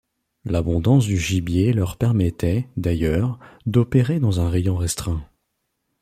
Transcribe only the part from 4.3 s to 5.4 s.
un rayon restreint.